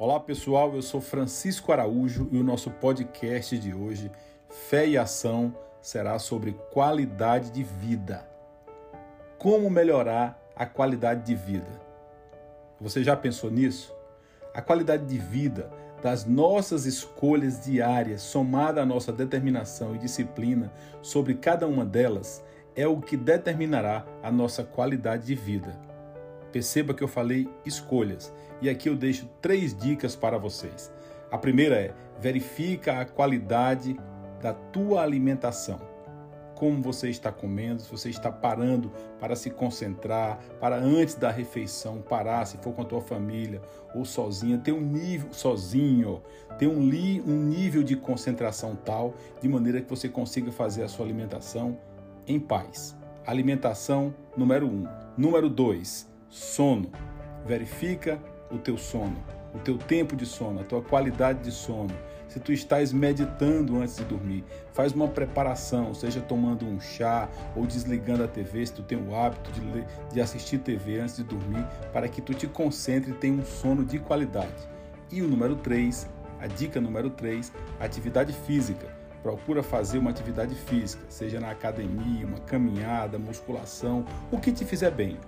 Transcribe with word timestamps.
Olá 0.00 0.20
pessoal, 0.20 0.76
eu 0.76 0.80
sou 0.80 1.00
Francisco 1.00 1.72
Araújo 1.72 2.28
e 2.30 2.38
o 2.38 2.44
nosso 2.44 2.70
podcast 2.70 3.58
de 3.58 3.74
hoje, 3.74 4.12
Fé 4.48 4.86
e 4.86 4.96
Ação, 4.96 5.52
será 5.82 6.20
sobre 6.20 6.52
qualidade 6.70 7.50
de 7.50 7.64
vida. 7.64 8.24
Como 9.38 9.68
melhorar 9.68 10.40
a 10.54 10.64
qualidade 10.64 11.24
de 11.24 11.34
vida? 11.34 11.80
Você 12.80 13.02
já 13.02 13.16
pensou 13.16 13.50
nisso? 13.50 13.92
A 14.54 14.62
qualidade 14.62 15.04
de 15.04 15.18
vida 15.18 15.68
das 16.00 16.24
nossas 16.24 16.86
escolhas 16.86 17.64
diárias, 17.64 18.22
somada 18.22 18.80
à 18.80 18.86
nossa 18.86 19.12
determinação 19.12 19.96
e 19.96 19.98
disciplina 19.98 20.72
sobre 21.02 21.34
cada 21.34 21.66
uma 21.66 21.84
delas, 21.84 22.40
é 22.76 22.86
o 22.86 23.00
que 23.00 23.16
determinará 23.16 24.06
a 24.22 24.30
nossa 24.30 24.62
qualidade 24.62 25.26
de 25.26 25.34
vida. 25.34 25.87
Perceba 26.52 26.94
que 26.94 27.02
eu 27.02 27.08
falei 27.08 27.48
escolhas 27.64 28.32
e 28.60 28.68
aqui 28.68 28.88
eu 28.88 28.96
deixo 28.96 29.28
três 29.40 29.76
dicas 29.76 30.16
para 30.16 30.38
vocês. 30.38 30.90
A 31.30 31.38
primeira 31.38 31.76
é: 31.76 31.94
verifica 32.20 33.00
a 33.00 33.04
qualidade 33.04 33.96
da 34.40 34.52
tua 34.52 35.02
alimentação. 35.02 35.80
Como 36.54 36.82
você 36.82 37.08
está 37.08 37.30
comendo, 37.30 37.82
se 37.82 37.90
você 37.90 38.10
está 38.10 38.32
parando 38.32 38.90
para 39.20 39.36
se 39.36 39.48
concentrar, 39.48 40.40
para 40.58 40.76
antes 40.76 41.14
da 41.14 41.30
refeição 41.30 42.02
parar, 42.02 42.44
se 42.46 42.56
for 42.58 42.72
com 42.72 42.82
a 42.82 42.84
tua 42.84 43.00
família 43.00 43.62
ou 43.94 44.04
sozinha, 44.04 44.58
ter 44.58 44.72
um 44.72 44.80
nível 44.80 45.32
sozinho, 45.32 46.20
ter 46.58 46.66
um, 46.66 46.80
li, 46.80 47.20
um 47.20 47.44
nível 47.44 47.84
de 47.84 47.94
concentração 47.94 48.74
tal, 48.74 49.14
de 49.40 49.48
maneira 49.48 49.80
que 49.80 49.88
você 49.88 50.08
consiga 50.08 50.50
fazer 50.50 50.82
a 50.82 50.88
sua 50.88 51.04
alimentação 51.04 51.78
em 52.26 52.40
paz. 52.40 52.96
Alimentação 53.24 54.12
número 54.36 54.66
um. 54.66 54.84
Número 55.16 55.48
dois, 55.48 56.10
sono. 56.28 56.90
Verifica 57.46 58.18
o 58.50 58.58
teu 58.58 58.76
sono, 58.76 59.16
o 59.54 59.58
teu 59.58 59.78
tempo 59.78 60.16
de 60.16 60.26
sono, 60.26 60.60
a 60.60 60.64
tua 60.64 60.82
qualidade 60.82 61.42
de 61.42 61.50
sono. 61.50 61.94
Se 62.28 62.38
tu 62.38 62.52
estás 62.52 62.92
meditando 62.92 63.80
antes 63.80 63.96
de 63.96 64.04
dormir, 64.04 64.44
faz 64.72 64.92
uma 64.92 65.08
preparação, 65.08 65.94
seja 65.94 66.20
tomando 66.20 66.66
um 66.66 66.78
chá 66.78 67.26
ou 67.56 67.66
desligando 67.66 68.22
a 68.22 68.28
TV, 68.28 68.66
se 68.66 68.74
tu 68.74 68.82
tem 68.82 68.98
o 68.98 69.14
hábito 69.16 69.50
de, 69.52 69.60
ler, 69.62 69.86
de 70.12 70.20
assistir 70.20 70.58
TV 70.58 71.00
antes 71.00 71.16
de 71.16 71.24
dormir, 71.24 71.66
para 71.90 72.06
que 72.06 72.20
tu 72.20 72.34
te 72.34 72.46
concentre 72.46 73.12
e 73.12 73.14
tenha 73.14 73.40
um 73.40 73.44
sono 73.44 73.82
de 73.82 73.98
qualidade. 73.98 74.68
E 75.10 75.22
o 75.22 75.28
número 75.28 75.56
3, 75.56 76.06
a 76.38 76.46
dica 76.46 76.80
número 76.82 77.08
3, 77.08 77.50
atividade 77.80 78.34
física. 78.34 78.86
Procura 79.22 79.62
fazer 79.62 79.96
uma 79.96 80.10
atividade 80.10 80.54
física, 80.54 81.02
seja 81.08 81.40
na 81.40 81.50
academia, 81.50 82.26
uma 82.26 82.38
caminhada, 82.40 83.18
musculação, 83.18 84.04
o 84.30 84.38
que 84.38 84.52
te 84.52 84.66
fizer 84.66 84.90
bem. 84.90 85.18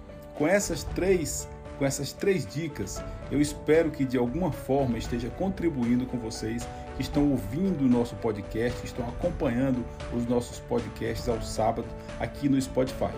Com 0.41 0.48
essas 0.48 0.84
três 0.84 1.46
com 1.78 1.84
essas 1.86 2.12
três 2.12 2.46
dicas, 2.46 3.02
eu 3.30 3.41
espero 3.41 3.91
que 3.91 4.05
de 4.05 4.19
alguma 4.19 4.52
forma 4.52 4.98
esteja 4.98 5.30
contribuindo 5.30 6.05
com 6.05 6.19
vocês 6.19 6.69
que 6.94 7.00
estão 7.00 7.30
ouvindo 7.30 7.86
o 7.86 7.88
nosso 7.88 8.14
podcast, 8.16 8.84
estão 8.84 9.06
acompanhando 9.08 9.82
os 10.14 10.27
nossos 10.27 10.60
podcasts 10.60 11.27
ao 11.27 11.41
sábado 11.41 11.88
aqui 12.19 12.50
no 12.50 12.60
Spotify. 12.60 13.14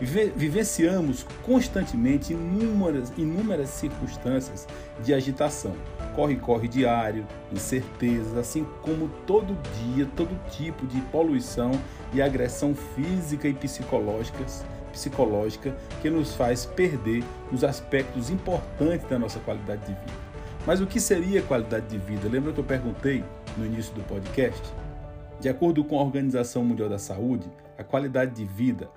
Vivenciamos 0.00 1.26
constantemente 1.44 2.32
inúmeras, 2.32 3.12
inúmeras 3.16 3.70
circunstâncias 3.70 4.66
de 5.02 5.12
agitação, 5.12 5.74
corre-corre 6.14 6.68
diário, 6.68 7.26
incertezas, 7.52 8.36
assim 8.36 8.64
como 8.82 9.08
todo 9.26 9.56
dia, 9.82 10.08
todo 10.16 10.36
tipo 10.50 10.86
de 10.86 11.00
poluição 11.02 11.72
e 12.12 12.22
agressão 12.22 12.74
física 12.74 13.48
e 13.48 13.54
psicológicas 13.54 14.64
psicológica 14.94 15.76
que 16.00 16.08
nos 16.08 16.34
faz 16.34 16.64
perder 16.64 17.22
os 17.52 17.62
aspectos 17.64 18.30
importantes 18.30 19.06
da 19.08 19.18
nossa 19.18 19.38
qualidade 19.40 19.82
de 19.82 19.92
vida. 19.92 20.24
Mas 20.66 20.80
o 20.80 20.86
que 20.86 20.98
seria 20.98 21.42
qualidade 21.42 21.86
de 21.88 21.98
vida? 21.98 22.28
Lembra 22.28 22.52
que 22.52 22.60
eu 22.60 22.64
perguntei 22.64 23.22
no 23.56 23.66
início 23.66 23.92
do 23.94 24.02
podcast? 24.04 24.62
De 25.40 25.48
acordo 25.48 25.84
com 25.84 25.98
a 25.98 26.02
Organização 26.02 26.64
Mundial 26.64 26.88
da 26.88 26.98
Saúde, 26.98 27.50
a 27.76 27.84
qualidade 27.84 28.34
de 28.34 28.44
vida 28.44 28.88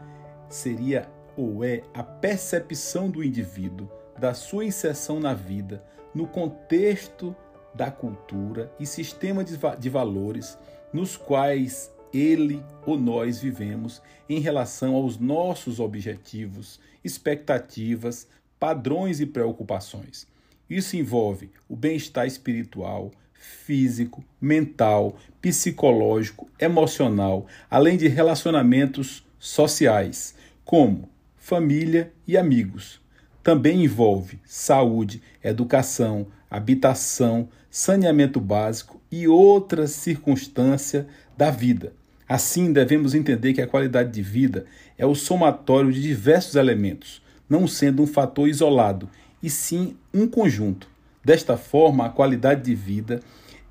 seria 0.48 1.10
ou 1.36 1.64
é 1.64 1.82
a 1.94 2.04
percepção 2.04 3.10
do 3.10 3.24
indivíduo 3.24 3.90
da 4.18 4.34
sua 4.34 4.66
inserção 4.66 5.20
na 5.20 5.34
vida 5.34 5.84
no 6.14 6.28
contexto 6.28 7.36
da 7.74 7.92
cultura 7.92 8.72
e 8.80 8.86
sistema 8.86 9.44
de, 9.44 9.90
valores 9.90 10.58
nos 10.92 11.16
quais 11.16 11.94
ele 12.14 12.64
ou 12.86 12.98
nós 13.00 13.40
vivemos 13.40 14.02
em 14.30 14.40
relação 14.40 14.96
aos 14.96 15.18
nossos 15.18 15.80
objetivos, 15.80 16.80
expectativas, 17.04 18.28
padrões 18.60 19.20
e 19.20 19.26
preocupações. 19.26 20.28
Isso 20.70 20.98
envolve 20.98 21.50
o 21.68 21.76
bem-estar 21.76 22.26
espiritual, 22.28 23.12
físico, 23.34 24.24
mental, 24.42 25.16
psicológico, 25.42 26.50
emocional, 26.60 27.46
além 27.70 27.98
de 27.98 28.08
relacionamentos 28.08 29.26
sociais, 29.40 30.36
como 30.66 31.10
família 31.38 32.12
e 32.28 32.36
amigos. 32.36 33.00
Também 33.44 33.84
envolve 33.84 34.40
saúde, 34.46 35.22
educação, 35.44 36.28
habitação, 36.50 37.50
saneamento 37.70 38.40
básico 38.40 39.02
e 39.12 39.28
outras 39.28 39.92
circunstâncias 39.92 41.06
da 41.38 41.52
vida. 41.52 41.94
Assim, 42.28 42.74
devemos 42.74 43.14
entender 43.14 43.54
que 43.54 43.62
a 43.62 43.68
qualidade 43.68 44.12
de 44.12 44.22
vida 44.22 44.66
é 44.98 45.06
o 45.06 45.16
somatório 45.16 45.92
de 45.94 46.02
diversos 46.02 46.56
elementos, 46.56 47.22
não 47.50 47.68
sendo 47.68 48.04
um 48.04 48.08
fator 48.08 48.50
isolado, 48.50 49.10
e 49.42 49.50
sim 49.50 49.96
um 50.14 50.28
conjunto. 50.28 50.90
Desta 51.24 51.56
forma, 51.56 52.06
a 52.06 52.10
qualidade 52.10 52.64
de 52.64 52.76
vida 52.76 53.22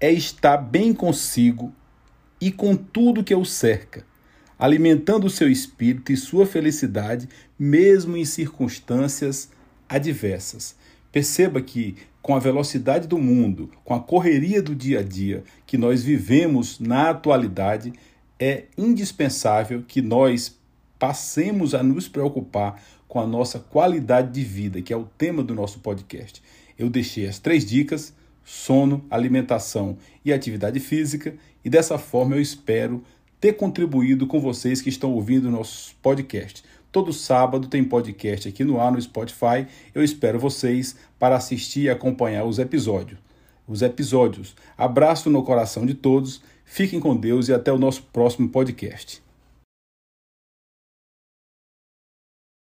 é 0.00 0.10
estar 0.12 0.56
bem 0.56 0.94
consigo 0.94 1.72
e 2.40 2.50
com 2.50 2.76
tudo 2.76 3.24
que 3.24 3.34
o 3.34 3.44
cerca, 3.44 4.04
alimentando 4.58 5.26
o 5.26 5.30
seu 5.30 5.50
espírito 5.50 6.12
e 6.12 6.16
sua 6.16 6.46
felicidade, 6.46 7.28
mesmo 7.58 8.16
em 8.16 8.24
circunstâncias 8.24 9.50
adversas. 9.88 10.76
Perceba 11.10 11.60
que, 11.62 11.96
com 12.20 12.34
a 12.34 12.38
velocidade 12.38 13.06
do 13.06 13.18
mundo, 13.18 13.70
com 13.84 13.94
a 13.94 14.00
correria 14.00 14.60
do 14.60 14.74
dia 14.74 15.00
a 15.00 15.02
dia 15.02 15.44
que 15.66 15.78
nós 15.78 16.02
vivemos 16.02 16.78
na 16.80 17.10
atualidade, 17.10 17.92
é 18.38 18.64
indispensável 18.76 19.82
que 19.86 20.02
nós 20.02 20.58
passemos 20.98 21.74
a 21.74 21.82
nos 21.82 22.08
preocupar 22.08 22.82
com 23.08 23.20
a 23.20 23.26
nossa 23.26 23.58
qualidade 23.58 24.32
de 24.32 24.44
vida, 24.44 24.82
que 24.82 24.92
é 24.92 24.96
o 24.96 25.08
tema 25.16 25.42
do 25.42 25.54
nosso 25.54 25.78
podcast. 25.78 26.42
Eu 26.78 26.90
deixei 26.90 27.26
as 27.26 27.38
três 27.38 27.64
dicas: 27.64 28.12
sono, 28.44 29.04
alimentação 29.10 29.96
e 30.24 30.32
atividade 30.32 30.80
física, 30.80 31.34
e 31.64 31.70
dessa 31.70 31.98
forma 31.98 32.36
eu 32.36 32.40
espero 32.40 33.02
ter 33.40 33.54
contribuído 33.54 34.26
com 34.26 34.40
vocês 34.40 34.80
que 34.80 34.88
estão 34.88 35.12
ouvindo 35.12 35.50
nossos 35.50 35.94
podcasts. 36.02 36.64
Todo 36.96 37.12
sábado 37.12 37.68
tem 37.68 37.84
podcast 37.84 38.48
aqui 38.48 38.64
no 38.64 38.80
ar 38.80 38.90
no 38.90 38.98
Spotify. 38.98 39.66
Eu 39.94 40.02
espero 40.02 40.38
vocês 40.38 40.96
para 41.18 41.36
assistir 41.36 41.82
e 41.82 41.90
acompanhar 41.90 42.46
os 42.46 42.58
episódios. 42.58 43.20
Os 43.68 43.82
episódios. 43.82 44.56
Abraço 44.78 45.28
no 45.28 45.42
coração 45.42 45.84
de 45.84 45.92
todos. 45.92 46.40
Fiquem 46.64 46.98
com 46.98 47.14
Deus 47.14 47.48
e 47.48 47.52
até 47.52 47.70
o 47.70 47.76
nosso 47.76 48.02
próximo 48.04 48.48
podcast. 48.48 49.25